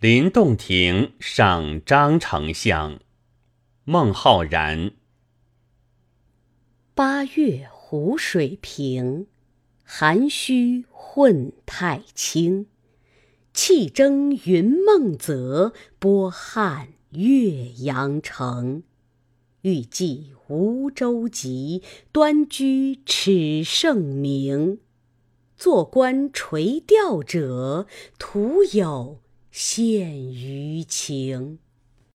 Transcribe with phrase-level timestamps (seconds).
[0.00, 3.00] 临洞庭上张丞相。
[3.82, 4.92] 孟浩然。
[6.94, 9.26] 八月湖水平，
[9.82, 12.68] 涵虚混太清。
[13.52, 18.84] 气蒸云梦泽，波撼岳阳城。
[19.62, 24.78] 欲济无舟楫，端居耻圣明。
[25.56, 29.18] 坐观垂钓者，徒有
[29.60, 31.58] 献于情。